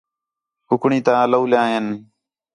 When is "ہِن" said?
1.79-1.85